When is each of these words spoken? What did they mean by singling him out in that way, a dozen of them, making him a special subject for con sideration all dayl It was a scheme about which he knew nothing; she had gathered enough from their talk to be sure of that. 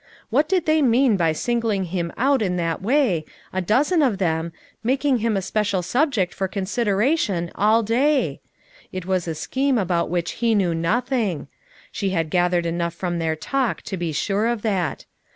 What 0.31 0.49
did 0.49 0.65
they 0.65 0.81
mean 0.81 1.15
by 1.15 1.31
singling 1.31 1.83
him 1.93 2.11
out 2.17 2.41
in 2.41 2.55
that 2.55 2.81
way, 2.81 3.23
a 3.53 3.61
dozen 3.61 4.01
of 4.01 4.17
them, 4.17 4.51
making 4.83 5.19
him 5.19 5.37
a 5.37 5.43
special 5.43 5.83
subject 5.83 6.33
for 6.33 6.47
con 6.47 6.63
sideration 6.63 7.51
all 7.53 7.83
dayl 7.85 8.39
It 8.91 9.05
was 9.05 9.27
a 9.27 9.35
scheme 9.35 9.77
about 9.77 10.09
which 10.09 10.31
he 10.31 10.55
knew 10.55 10.73
nothing; 10.73 11.49
she 11.91 12.09
had 12.09 12.31
gathered 12.31 12.65
enough 12.65 12.95
from 12.95 13.19
their 13.19 13.35
talk 13.35 13.83
to 13.83 13.95
be 13.95 14.11
sure 14.11 14.47
of 14.47 14.63
that. 14.63 15.05